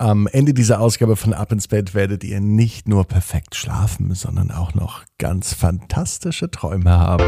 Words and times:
Am 0.00 0.28
Ende 0.28 0.54
dieser 0.54 0.80
Ausgabe 0.80 1.16
von 1.16 1.34
Ab 1.34 1.50
ins 1.50 1.66
Bett 1.66 1.92
werdet 1.92 2.22
ihr 2.22 2.38
nicht 2.38 2.86
nur 2.86 3.02
perfekt 3.02 3.56
schlafen, 3.56 4.14
sondern 4.14 4.52
auch 4.52 4.72
noch 4.72 5.02
ganz 5.18 5.54
fantastische 5.54 6.52
Träume 6.52 6.96
haben. 6.96 7.24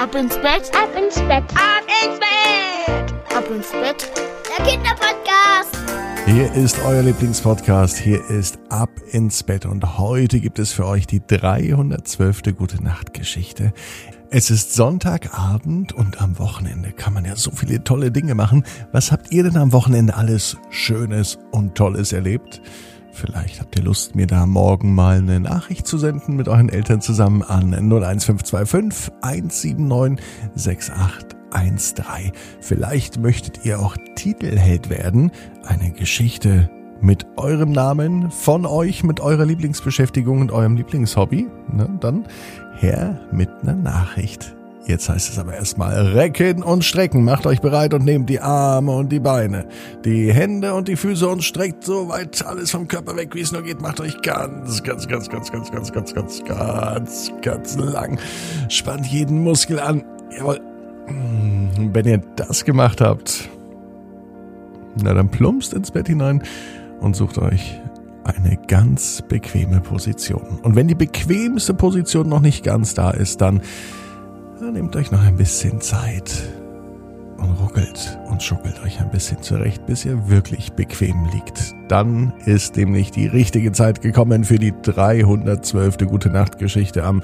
Ab 0.00 0.14
ins 0.14 0.34
Bett, 0.36 0.72
ab 0.74 0.88
ins 0.96 1.16
Bett, 1.16 1.44
ab 1.52 1.84
ins 2.02 2.18
Bett, 2.18 3.14
ab 3.36 3.44
ins 3.50 3.70
Bett. 3.72 4.10
Der 4.56 4.64
Kinderpodcast. 4.64 5.73
Hier 6.26 6.50
ist 6.54 6.78
euer 6.86 7.02
Lieblingspodcast. 7.02 7.98
Hier 7.98 8.24
ist 8.30 8.58
Ab 8.70 8.88
ins 9.12 9.42
Bett 9.42 9.66
und 9.66 9.98
heute 9.98 10.40
gibt 10.40 10.58
es 10.58 10.72
für 10.72 10.86
euch 10.86 11.06
die 11.06 11.20
312. 11.24 12.56
Gute 12.56 12.82
Nacht 12.82 13.12
Geschichte. 13.12 13.74
Es 14.30 14.50
ist 14.50 14.72
Sonntagabend 14.72 15.92
und 15.92 16.22
am 16.22 16.38
Wochenende 16.38 16.92
kann 16.92 17.12
man 17.12 17.26
ja 17.26 17.36
so 17.36 17.50
viele 17.50 17.84
tolle 17.84 18.10
Dinge 18.10 18.34
machen. 18.34 18.64
Was 18.90 19.12
habt 19.12 19.32
ihr 19.32 19.44
denn 19.44 19.58
am 19.58 19.72
Wochenende 19.72 20.16
alles 20.16 20.56
Schönes 20.70 21.38
und 21.52 21.74
Tolles 21.74 22.12
erlebt? 22.12 22.62
Vielleicht 23.12 23.60
habt 23.60 23.78
ihr 23.78 23.84
Lust, 23.84 24.16
mir 24.16 24.26
da 24.26 24.46
morgen 24.46 24.94
mal 24.94 25.18
eine 25.18 25.40
Nachricht 25.40 25.86
zu 25.86 25.98
senden 25.98 26.36
mit 26.36 26.48
euren 26.48 26.70
Eltern 26.70 27.02
zusammen 27.02 27.42
an 27.42 27.74
01525 27.74 29.12
179 29.20 31.33
6813. 31.54 32.32
Vielleicht 32.60 33.18
möchtet 33.18 33.64
ihr 33.64 33.80
auch 33.80 33.96
Titelheld 34.16 34.90
werden. 34.90 35.30
Eine 35.64 35.92
Geschichte 35.92 36.68
mit 37.00 37.26
eurem 37.36 37.72
Namen, 37.72 38.30
von 38.30 38.66
euch, 38.66 39.04
mit 39.04 39.20
eurer 39.20 39.44
Lieblingsbeschäftigung 39.44 40.40
und 40.40 40.52
eurem 40.52 40.76
Lieblingshobby. 40.76 41.46
Na, 41.72 41.88
dann 42.00 42.26
her 42.78 43.20
mit 43.32 43.50
einer 43.62 43.74
Nachricht. 43.74 44.54
Jetzt 44.86 45.08
heißt 45.08 45.30
es 45.30 45.38
aber 45.38 45.54
erstmal 45.54 45.94
recken 45.94 46.62
und 46.62 46.84
strecken. 46.84 47.24
Macht 47.24 47.46
euch 47.46 47.60
bereit 47.62 47.94
und 47.94 48.04
nehmt 48.04 48.28
die 48.28 48.40
Arme 48.40 48.92
und 48.92 49.10
die 49.10 49.20
Beine, 49.20 49.66
die 50.04 50.30
Hände 50.30 50.74
und 50.74 50.88
die 50.88 50.96
Füße 50.96 51.26
und 51.26 51.42
streckt 51.42 51.84
so 51.84 52.08
weit 52.08 52.44
alles 52.44 52.70
vom 52.70 52.86
Körper 52.86 53.16
weg, 53.16 53.34
wie 53.34 53.40
es 53.40 53.50
nur 53.50 53.62
geht. 53.62 53.80
Macht 53.80 54.00
euch 54.00 54.20
ganz, 54.20 54.82
ganz, 54.82 55.08
ganz, 55.08 55.30
ganz, 55.30 55.50
ganz, 55.50 55.72
ganz, 55.72 55.92
ganz, 55.92 56.12
ganz, 56.12 56.44
ganz, 56.44 57.32
ganz 57.40 57.76
lang. 57.78 58.18
Spannt 58.68 59.06
jeden 59.06 59.42
Muskel 59.42 59.80
an. 59.80 60.04
Jawohl. 60.36 60.73
Wenn 61.06 62.06
ihr 62.06 62.18
das 62.36 62.64
gemacht 62.64 63.00
habt, 63.00 63.48
na 65.02 65.14
dann 65.14 65.28
plumpst 65.28 65.74
ins 65.74 65.90
Bett 65.90 66.08
hinein 66.08 66.42
und 67.00 67.16
sucht 67.16 67.38
euch 67.38 67.80
eine 68.24 68.56
ganz 68.68 69.22
bequeme 69.28 69.80
Position. 69.80 70.60
Und 70.62 70.76
wenn 70.76 70.88
die 70.88 70.94
bequemste 70.94 71.74
Position 71.74 72.28
noch 72.28 72.40
nicht 72.40 72.64
ganz 72.64 72.94
da 72.94 73.10
ist, 73.10 73.40
dann, 73.40 73.60
nehmt 74.72 74.96
euch 74.96 75.10
noch 75.10 75.22
ein 75.22 75.36
bisschen 75.36 75.80
Zeit 75.82 76.42
und 77.36 77.50
ruckelt 77.60 78.18
und 78.30 78.42
schuckelt 78.42 78.82
euch 78.82 78.98
ein 79.00 79.10
bisschen 79.10 79.42
zurecht, 79.42 79.84
bis 79.86 80.06
ihr 80.06 80.30
wirklich 80.30 80.72
bequem 80.72 81.28
liegt. 81.32 81.74
Dann 81.88 82.32
ist 82.46 82.76
nämlich 82.76 83.10
die 83.10 83.26
richtige 83.26 83.72
Zeit 83.72 84.00
gekommen 84.00 84.44
für 84.44 84.58
die 84.58 84.72
312. 84.82 85.98
Gute 86.08 86.30
Nacht 86.30 86.58
Geschichte 86.58 87.04
am 87.04 87.22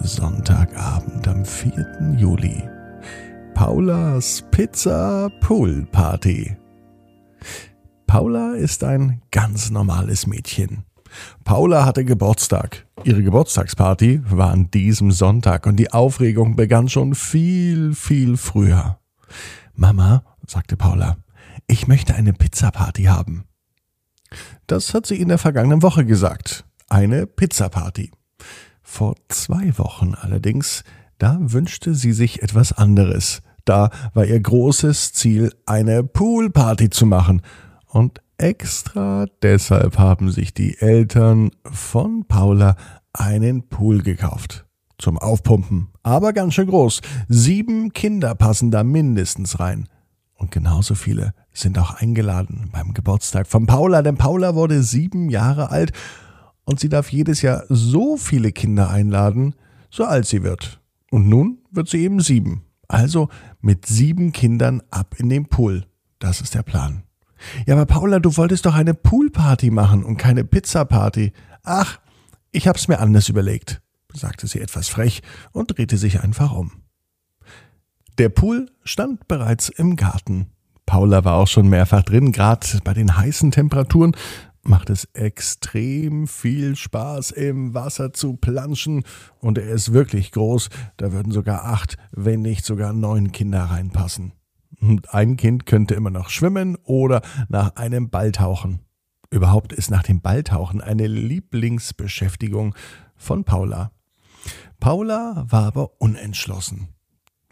Sonntagabend, 0.00 1.28
am 1.28 1.44
4. 1.44 2.14
Juli. 2.16 2.62
Paulas 3.58 4.44
Pizza 4.52 5.28
Pool 5.40 5.84
Party. 5.90 6.56
Paula 8.06 8.52
ist 8.54 8.84
ein 8.84 9.20
ganz 9.32 9.70
normales 9.70 10.28
Mädchen. 10.28 10.84
Paula 11.42 11.84
hatte 11.84 12.04
Geburtstag. 12.04 12.86
Ihre 13.02 13.20
Geburtstagsparty 13.20 14.22
war 14.30 14.52
an 14.52 14.70
diesem 14.70 15.10
Sonntag 15.10 15.66
und 15.66 15.74
die 15.74 15.92
Aufregung 15.92 16.54
begann 16.54 16.88
schon 16.88 17.16
viel, 17.16 17.96
viel 17.96 18.36
früher. 18.36 19.00
Mama, 19.74 20.22
sagte 20.46 20.76
Paula, 20.76 21.16
ich 21.66 21.88
möchte 21.88 22.14
eine 22.14 22.34
Pizzaparty 22.34 23.06
haben. 23.06 23.42
Das 24.68 24.94
hat 24.94 25.04
sie 25.04 25.20
in 25.20 25.26
der 25.26 25.38
vergangenen 25.38 25.82
Woche 25.82 26.04
gesagt. 26.04 26.64
Eine 26.88 27.26
Pizzaparty. 27.26 28.12
Vor 28.82 29.16
zwei 29.26 29.76
Wochen 29.78 30.14
allerdings, 30.14 30.84
da 31.18 31.38
wünschte 31.40 31.96
sie 31.96 32.12
sich 32.12 32.40
etwas 32.44 32.72
anderes. 32.72 33.42
Da 33.68 33.90
war 34.14 34.24
ihr 34.24 34.40
großes 34.40 35.12
Ziel, 35.12 35.52
eine 35.66 36.02
Poolparty 36.02 36.88
zu 36.88 37.04
machen 37.04 37.42
und 37.84 38.22
extra 38.38 39.26
deshalb 39.42 39.98
haben 39.98 40.30
sich 40.30 40.54
die 40.54 40.78
Eltern 40.78 41.50
von 41.70 42.24
Paula 42.26 42.76
einen 43.12 43.68
Pool 43.68 44.00
gekauft. 44.00 44.64
Zum 44.96 45.18
Aufpumpen, 45.18 45.88
aber 46.02 46.32
ganz 46.32 46.54
schön 46.54 46.68
groß. 46.68 47.02
Sieben 47.28 47.92
Kinder 47.92 48.34
passen 48.34 48.70
da 48.70 48.84
mindestens 48.84 49.60
rein. 49.60 49.86
Und 50.32 50.50
genauso 50.50 50.94
viele 50.94 51.34
sind 51.52 51.78
auch 51.78 51.94
eingeladen 51.94 52.70
beim 52.72 52.94
Geburtstag 52.94 53.46
von 53.46 53.66
Paula, 53.66 54.00
denn 54.00 54.16
Paula 54.16 54.54
wurde 54.54 54.82
sieben 54.82 55.28
Jahre 55.28 55.70
alt 55.70 55.92
und 56.64 56.80
sie 56.80 56.88
darf 56.88 57.12
jedes 57.12 57.42
Jahr 57.42 57.64
so 57.68 58.16
viele 58.16 58.50
Kinder 58.50 58.88
einladen, 58.88 59.54
so 59.90 60.04
alt 60.04 60.24
sie 60.24 60.42
wird. 60.42 60.80
Und 61.10 61.28
nun 61.28 61.58
wird 61.70 61.90
sie 61.90 62.02
eben 62.02 62.20
sieben. 62.20 62.62
Also 62.88 63.28
mit 63.60 63.86
sieben 63.86 64.32
Kindern 64.32 64.82
ab 64.90 65.14
in 65.18 65.28
den 65.28 65.46
Pool. 65.46 65.86
Das 66.18 66.40
ist 66.40 66.54
der 66.54 66.62
Plan. 66.62 67.04
Ja, 67.66 67.74
aber 67.74 67.86
Paula, 67.86 68.18
du 68.18 68.36
wolltest 68.36 68.66
doch 68.66 68.74
eine 68.74 68.94
Poolparty 68.94 69.70
machen 69.70 70.02
und 70.02 70.16
keine 70.16 70.44
Pizzaparty. 70.44 71.32
Ach, 71.62 72.00
ich 72.50 72.66
hab's 72.66 72.88
mir 72.88 72.98
anders 72.98 73.28
überlegt, 73.28 73.80
sagte 74.12 74.46
sie 74.46 74.60
etwas 74.60 74.88
frech 74.88 75.22
und 75.52 75.76
drehte 75.76 75.96
sich 75.98 76.22
einfach 76.22 76.52
um. 76.52 76.82
Der 78.16 78.30
Pool 78.30 78.70
stand 78.82 79.28
bereits 79.28 79.68
im 79.68 79.94
Garten. 79.94 80.48
Paula 80.86 81.24
war 81.24 81.34
auch 81.34 81.46
schon 81.46 81.68
mehrfach 81.68 82.02
drin, 82.02 82.32
gerade 82.32 82.66
bei 82.82 82.94
den 82.94 83.16
heißen 83.16 83.50
Temperaturen 83.50 84.16
macht 84.62 84.90
es 84.90 85.04
extrem 85.14 86.26
viel 86.26 86.76
Spaß, 86.76 87.30
im 87.30 87.74
Wasser 87.74 88.12
zu 88.12 88.34
planschen. 88.34 89.04
Und 89.38 89.58
er 89.58 89.68
ist 89.68 89.92
wirklich 89.92 90.32
groß. 90.32 90.68
Da 90.96 91.12
würden 91.12 91.32
sogar 91.32 91.64
acht, 91.64 91.96
wenn 92.12 92.42
nicht 92.42 92.64
sogar 92.64 92.92
neun 92.92 93.32
Kinder 93.32 93.64
reinpassen. 93.64 94.32
Und 94.80 95.12
ein 95.12 95.36
Kind 95.36 95.66
könnte 95.66 95.94
immer 95.94 96.10
noch 96.10 96.30
schwimmen 96.30 96.76
oder 96.84 97.22
nach 97.48 97.76
einem 97.76 98.10
Ball 98.10 98.32
tauchen. 98.32 98.80
Überhaupt 99.30 99.72
ist 99.72 99.90
nach 99.90 100.02
dem 100.02 100.20
Balltauchen 100.20 100.80
eine 100.80 101.06
Lieblingsbeschäftigung 101.06 102.74
von 103.16 103.44
Paula. 103.44 103.92
Paula 104.80 105.44
war 105.48 105.66
aber 105.66 106.00
unentschlossen. 106.00 106.88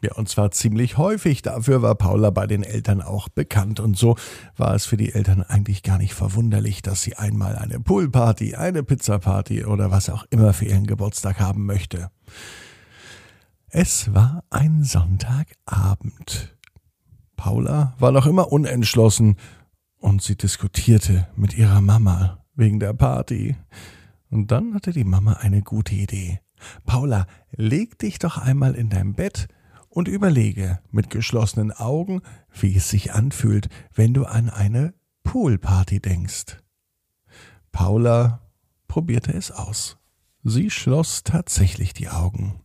Ja, 0.06 0.12
und 0.14 0.28
zwar 0.28 0.52
ziemlich 0.52 0.98
häufig. 0.98 1.42
Dafür 1.42 1.82
war 1.82 1.96
Paula 1.96 2.30
bei 2.30 2.46
den 2.46 2.62
Eltern 2.62 3.02
auch 3.02 3.28
bekannt. 3.28 3.80
Und 3.80 3.96
so 3.96 4.14
war 4.56 4.72
es 4.72 4.86
für 4.86 4.96
die 4.96 5.12
Eltern 5.12 5.42
eigentlich 5.42 5.82
gar 5.82 5.98
nicht 5.98 6.14
verwunderlich, 6.14 6.80
dass 6.80 7.02
sie 7.02 7.16
einmal 7.16 7.56
eine 7.56 7.80
Poolparty, 7.80 8.54
eine 8.54 8.84
Pizzaparty 8.84 9.64
oder 9.64 9.90
was 9.90 10.08
auch 10.08 10.24
immer 10.30 10.52
für 10.52 10.66
ihren 10.66 10.86
Geburtstag 10.86 11.40
haben 11.40 11.66
möchte. 11.66 12.10
Es 13.68 14.14
war 14.14 14.44
ein 14.48 14.84
Sonntagabend. 14.84 16.56
Paula 17.34 17.94
war 17.98 18.12
noch 18.12 18.26
immer 18.26 18.52
unentschlossen 18.52 19.36
und 19.98 20.22
sie 20.22 20.36
diskutierte 20.36 21.26
mit 21.34 21.58
ihrer 21.58 21.80
Mama 21.80 22.44
wegen 22.54 22.78
der 22.78 22.94
Party. 22.94 23.56
Und 24.30 24.52
dann 24.52 24.72
hatte 24.72 24.92
die 24.92 25.04
Mama 25.04 25.32
eine 25.32 25.62
gute 25.62 25.96
Idee. 25.96 26.38
Paula, 26.84 27.26
leg 27.50 27.98
dich 27.98 28.20
doch 28.20 28.38
einmal 28.38 28.76
in 28.76 28.88
dein 28.88 29.14
Bett 29.14 29.48
und 29.96 30.08
überlege 30.08 30.78
mit 30.90 31.08
geschlossenen 31.08 31.72
Augen, 31.72 32.20
wie 32.52 32.76
es 32.76 32.90
sich 32.90 33.14
anfühlt, 33.14 33.70
wenn 33.94 34.12
du 34.12 34.26
an 34.26 34.50
eine 34.50 34.92
Poolparty 35.24 36.00
denkst. 36.00 36.58
Paula 37.72 38.42
probierte 38.88 39.32
es 39.32 39.50
aus. 39.50 39.96
Sie 40.44 40.68
schloss 40.68 41.24
tatsächlich 41.24 41.94
die 41.94 42.10
Augen. 42.10 42.60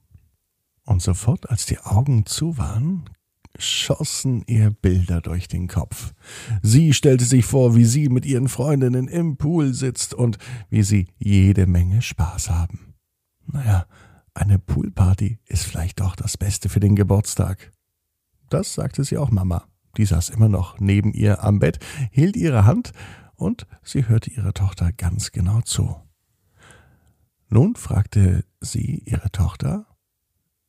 Und 0.84 1.02
sofort, 1.02 1.50
als 1.50 1.66
die 1.66 1.80
Augen 1.80 2.25
zu 2.25 2.58
waren, 2.58 3.09
schossen 3.58 4.44
ihr 4.47 4.72
Bilder 4.72 5.22
durch 5.22 5.47
den 5.47 5.70
Kopf. 5.70 6.14
Sie 6.62 6.94
stellte 6.94 7.24
sich 7.24 7.46
vor, 7.46 7.78
wie 7.78 7.86
sie 7.86 8.09
mit 8.09 8.25
ihren 8.25 8.50
Freundinnen 8.50 9.08
im 9.08 9.38
Pool 9.38 9.74
sitzt 9.74 10.14
und 10.14 10.38
wie 10.70 10.84
sie 10.84 11.08
jede 11.17 11.66
Menge 11.66 12.02
Spaß 12.02 12.50
haben. 12.50 12.94
Naja, 13.47 13.85
eine 14.33 14.59
Poolparty 14.59 15.39
ist 15.45 15.66
vielleicht 15.66 15.99
doch 15.99 16.16
das 16.16 16.37
Beste 16.37 16.69
für 16.69 16.79
den 16.79 16.95
Geburtstag. 16.95 17.72
Das 18.49 18.73
sagte 18.73 19.03
sie 19.03 19.17
auch 19.17 19.31
Mama. 19.31 19.67
Die 19.97 20.05
saß 20.05 20.29
immer 20.29 20.47
noch 20.47 20.79
neben 20.79 21.13
ihr 21.13 21.43
am 21.43 21.59
Bett, 21.59 21.79
hielt 22.11 22.37
ihre 22.37 22.66
Hand 22.66 22.93
und 23.35 23.67
sie 23.83 24.07
hörte 24.07 24.29
ihrer 24.29 24.53
Tochter 24.53 24.91
ganz 24.93 25.31
genau 25.31 25.61
zu. 25.61 25.95
Nun 27.49 27.75
fragte 27.75 28.45
sie 28.61 29.03
ihre 29.05 29.31
Tochter, 29.31 29.85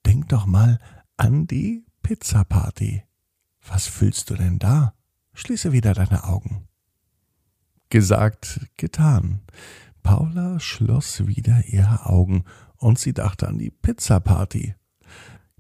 Denk 0.05 0.29
doch 0.31 0.47
mal 0.47 0.81
an 1.17 1.47
die 1.47 1.87
Pizzaparty. 2.03 3.05
Was 3.65 3.87
fühlst 3.87 4.31
du 4.31 4.35
denn 4.35 4.59
da? 4.59 4.95
Schließe 5.35 5.73
wieder 5.73 5.95
deine 5.95 6.25
Augen. 6.25 6.67
Gesagt, 7.89 8.61
getan. 8.77 9.43
Paula 10.03 10.59
schloss 10.61 11.27
wieder 11.27 11.65
ihre 11.67 12.07
Augen 12.07 12.45
und 12.77 12.99
sie 12.99 13.13
dachte 13.13 13.49
an 13.49 13.59
die 13.59 13.71
Pizzaparty. 13.71 14.75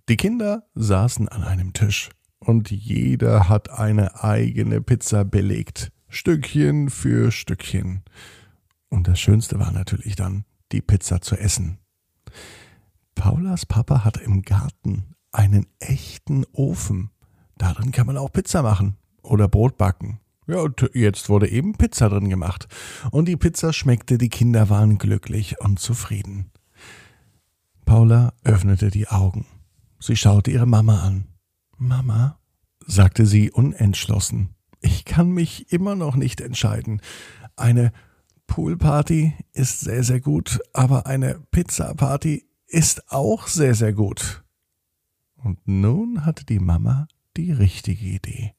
Die 0.08 0.16
Kinder 0.16 0.64
saßen 0.74 1.28
an 1.28 1.44
einem 1.44 1.72
Tisch 1.72 2.10
und 2.38 2.70
jeder 2.70 3.48
hat 3.48 3.70
eine 3.70 4.22
eigene 4.22 4.80
Pizza 4.80 5.24
belegt. 5.24 5.92
Stückchen 6.08 6.90
für 6.90 7.30
Stückchen. 7.30 8.02
Und 8.88 9.08
das 9.08 9.20
Schönste 9.20 9.58
war 9.58 9.72
natürlich 9.72 10.16
dann, 10.16 10.44
die 10.72 10.82
Pizza 10.82 11.22
zu 11.22 11.36
essen. 11.36 11.78
Paulas 13.14 13.64
Papa 13.64 14.04
hat 14.04 14.18
im 14.18 14.42
Garten 14.42 15.14
einen 15.30 15.66
echten 15.78 16.44
Ofen. 16.52 17.10
Darin 17.56 17.92
kann 17.92 18.06
man 18.06 18.18
auch 18.18 18.32
Pizza 18.32 18.62
machen 18.62 18.96
oder 19.22 19.48
Brot 19.48 19.78
backen. 19.78 20.18
Ja, 20.46 20.60
und 20.60 20.90
jetzt 20.94 21.28
wurde 21.28 21.48
eben 21.48 21.74
Pizza 21.74 22.08
drin 22.08 22.28
gemacht. 22.28 22.68
Und 23.10 23.26
die 23.26 23.36
Pizza 23.36 23.72
schmeckte, 23.72 24.18
die 24.18 24.28
Kinder 24.28 24.68
waren 24.68 24.98
glücklich 24.98 25.60
und 25.60 25.78
zufrieden. 25.78 26.50
Paula 27.84 28.32
öffnete 28.44 28.90
die 28.90 29.08
Augen. 29.08 29.46
Sie 30.00 30.16
schaute 30.16 30.50
ihre 30.50 30.66
Mama 30.66 31.02
an. 31.02 31.28
Mama, 31.78 32.38
sagte 32.86 33.26
sie 33.26 33.50
unentschlossen, 33.50 34.54
ich 34.80 35.04
kann 35.04 35.30
mich 35.30 35.72
immer 35.72 35.94
noch 35.94 36.16
nicht 36.16 36.40
entscheiden. 36.40 37.00
Eine 37.56 37.92
Poolparty 38.46 39.34
ist 39.52 39.80
sehr, 39.80 40.02
sehr 40.02 40.20
gut, 40.20 40.60
aber 40.72 41.06
eine 41.06 41.40
Pizza-Party 41.52 42.46
ist 42.66 43.10
auch 43.12 43.46
sehr, 43.46 43.74
sehr 43.74 43.92
gut. 43.92 44.42
Und 45.36 45.66
nun 45.66 46.24
hatte 46.24 46.44
die 46.44 46.58
Mama 46.58 47.06
die 47.36 47.52
richtige 47.52 48.04
Idee. 48.06 48.54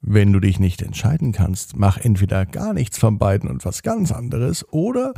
Wenn 0.00 0.32
du 0.32 0.40
dich 0.40 0.60
nicht 0.60 0.82
entscheiden 0.82 1.32
kannst, 1.32 1.76
mach 1.76 1.98
entweder 1.98 2.46
gar 2.46 2.72
nichts 2.72 2.98
von 2.98 3.18
beiden 3.18 3.48
und 3.48 3.64
was 3.64 3.82
ganz 3.82 4.12
anderes 4.12 4.66
oder 4.72 5.12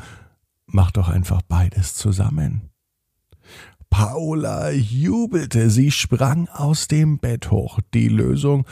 mach 0.67 0.91
doch 0.91 1.09
einfach 1.09 1.43
beides 1.43 1.95
zusammen. 1.95 2.71
Paula 3.91 4.71
jubelte, 4.71 5.69
sie 5.69 5.91
sprang 5.91 6.49
aus 6.49 6.89
dem 6.89 7.19
Bett 7.19 7.51
hoch. 7.51 7.81
Die 7.93 8.09
Lösung, 8.09 8.65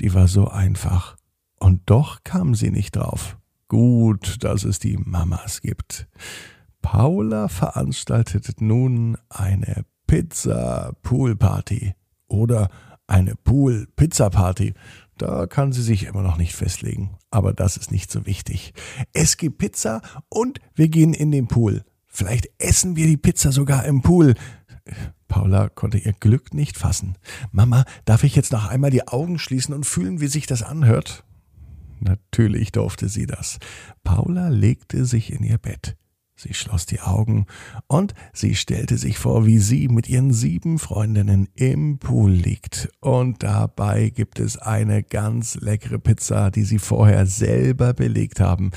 die 0.00 0.12
war 0.14 0.28
so 0.28 0.48
einfach. 0.48 1.16
Und 1.58 1.80
doch 1.86 2.22
kam 2.24 2.54
sie 2.54 2.70
nicht 2.70 2.96
drauf. 2.96 3.38
Gut, 3.68 4.44
dass 4.44 4.64
es 4.64 4.78
die 4.78 4.98
Mamas 4.98 5.62
gibt. 5.62 6.06
Paula 6.82 7.48
veranstaltet 7.48 8.60
nun 8.60 9.16
eine 9.28 9.84
Pizza-Pool-Party 10.06 11.94
oder 12.28 12.68
eine 13.08 13.34
Pool-Pizza-Party. 13.34 14.74
Da 15.18 15.46
kann 15.46 15.72
sie 15.72 15.82
sich 15.82 16.04
immer 16.04 16.22
noch 16.22 16.36
nicht 16.36 16.54
festlegen. 16.54 17.16
Aber 17.30 17.52
das 17.52 17.76
ist 17.76 17.90
nicht 17.90 18.10
so 18.10 18.26
wichtig. 18.26 18.74
Es 19.12 19.36
gibt 19.36 19.58
Pizza 19.58 20.02
und 20.28 20.60
wir 20.74 20.88
gehen 20.88 21.14
in 21.14 21.30
den 21.30 21.48
Pool. 21.48 21.84
Vielleicht 22.06 22.48
essen 22.58 22.96
wir 22.96 23.06
die 23.06 23.16
Pizza 23.16 23.52
sogar 23.52 23.84
im 23.84 24.02
Pool. 24.02 24.34
Paula 25.28 25.68
konnte 25.68 25.98
ihr 25.98 26.12
Glück 26.12 26.54
nicht 26.54 26.78
fassen. 26.78 27.16
Mama, 27.50 27.84
darf 28.04 28.24
ich 28.24 28.36
jetzt 28.36 28.52
noch 28.52 28.66
einmal 28.66 28.90
die 28.90 29.08
Augen 29.08 29.38
schließen 29.38 29.74
und 29.74 29.84
fühlen, 29.84 30.20
wie 30.20 30.28
sich 30.28 30.46
das 30.46 30.62
anhört? 30.62 31.24
Natürlich 32.00 32.72
durfte 32.72 33.08
sie 33.08 33.26
das. 33.26 33.58
Paula 34.04 34.48
legte 34.48 35.04
sich 35.04 35.32
in 35.32 35.42
ihr 35.42 35.58
Bett. 35.58 35.96
Sie 36.38 36.52
schloss 36.52 36.84
die 36.84 37.00
Augen 37.00 37.46
und 37.86 38.12
sie 38.34 38.54
stellte 38.56 38.98
sich 38.98 39.18
vor, 39.18 39.46
wie 39.46 39.58
sie 39.58 39.88
mit 39.88 40.06
ihren 40.06 40.34
sieben 40.34 40.78
Freundinnen 40.78 41.48
im 41.54 41.98
Pool 41.98 42.30
liegt. 42.30 42.90
Und 43.00 43.42
dabei 43.42 44.10
gibt 44.10 44.38
es 44.38 44.58
eine 44.58 45.02
ganz 45.02 45.54
leckere 45.54 45.98
Pizza, 45.98 46.50
die 46.50 46.64
sie 46.64 46.78
vorher 46.78 47.24
selber 47.24 47.94
belegt 47.94 48.40
haben. 48.40 48.70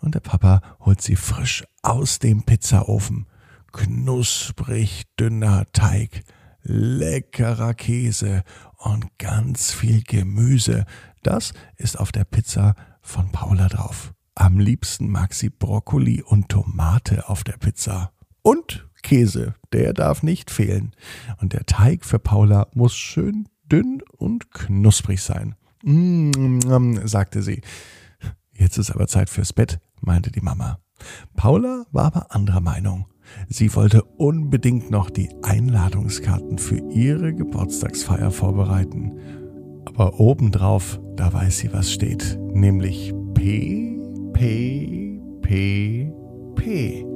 Und 0.00 0.16
der 0.16 0.20
Papa 0.20 0.60
holt 0.80 1.00
sie 1.00 1.14
frisch 1.14 1.64
aus 1.82 2.18
dem 2.18 2.42
Pizzaofen. 2.42 3.26
Knusprig 3.72 5.04
dünner 5.18 5.66
Teig, 5.72 6.24
leckerer 6.62 7.74
Käse 7.74 8.42
und 8.76 9.16
ganz 9.18 9.70
viel 9.70 10.02
Gemüse. 10.02 10.84
Das 11.22 11.54
ist 11.76 11.96
auf 11.98 12.10
der 12.10 12.24
Pizza 12.24 12.74
von 13.02 13.30
Paula 13.30 13.68
drauf. 13.68 14.12
Am 14.36 14.58
liebsten 14.58 15.10
mag 15.10 15.32
sie 15.32 15.48
Brokkoli 15.48 16.22
und 16.22 16.48
Tomate 16.48 17.28
auf 17.28 17.44
der 17.44 17.56
Pizza. 17.56 18.12
Und 18.42 18.88
Käse, 19.02 19.54
der 19.72 19.92
darf 19.92 20.22
nicht 20.24 20.50
fehlen. 20.50 20.92
Und 21.40 21.52
der 21.52 21.66
Teig 21.66 22.04
für 22.04 22.18
Paula 22.18 22.66
muss 22.74 22.96
schön 22.96 23.48
dünn 23.70 24.02
und 24.16 24.50
knusprig 24.50 25.22
sein. 25.22 25.54
Mm, 25.84 26.98
sagte 27.04 27.42
sie. 27.42 27.60
Jetzt 28.52 28.78
ist 28.78 28.90
aber 28.90 29.06
Zeit 29.06 29.30
fürs 29.30 29.52
Bett, 29.52 29.78
meinte 30.00 30.32
die 30.32 30.40
Mama. 30.40 30.78
Paula 31.36 31.84
war 31.92 32.06
aber 32.06 32.34
anderer 32.34 32.60
Meinung. 32.60 33.06
Sie 33.48 33.74
wollte 33.74 34.02
unbedingt 34.02 34.90
noch 34.90 35.10
die 35.10 35.30
Einladungskarten 35.42 36.58
für 36.58 36.78
ihre 36.90 37.34
Geburtstagsfeier 37.34 38.30
vorbereiten. 38.30 39.12
Aber 39.86 40.18
obendrauf, 40.18 41.00
da 41.16 41.32
weiß 41.32 41.58
sie, 41.58 41.72
was 41.72 41.92
steht, 41.92 42.38
nämlich 42.52 43.14
P 43.34 43.93
P, 44.34 45.20
P, 45.40 46.12
P. 46.56 47.06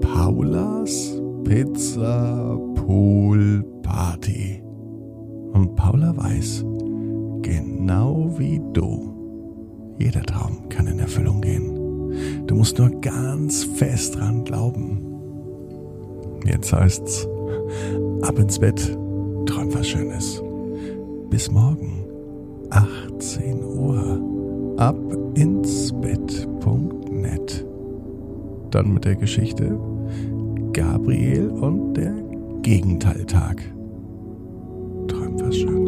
Paulas 0.00 1.18
Pizza 1.44 2.58
Pool 2.74 3.64
Party. 3.82 4.62
Und 5.52 5.74
Paula 5.76 6.14
weiß, 6.16 6.64
genau 7.42 8.34
wie 8.36 8.60
du, 8.72 9.94
jeder 9.98 10.22
Traum 10.22 10.68
kann 10.68 10.88
in 10.88 10.98
Erfüllung 10.98 11.40
gehen. 11.40 12.44
Du 12.46 12.56
musst 12.56 12.78
nur 12.78 12.90
ganz 13.00 13.64
fest 13.64 14.18
dran 14.18 14.44
glauben. 14.44 15.00
Jetzt 16.44 16.72
heißt's, 16.72 17.28
ab 18.22 18.38
ins 18.38 18.58
Bett, 18.58 18.98
träum 19.46 19.72
was 19.72 19.88
Schönes. 19.88 20.42
Bis 21.30 21.50
morgen, 21.50 22.04
18 22.70 23.62
Uhr 23.62 24.41
abinsbett.net. 24.76 27.66
Dann 28.70 28.94
mit 28.94 29.04
der 29.04 29.16
Geschichte 29.16 29.76
Gabriel 30.72 31.48
und 31.48 31.94
der 31.94 32.14
Gegenteiltag. 32.62 33.60
Träum 35.08 35.40
was 35.40 35.56
schön. 35.56 35.81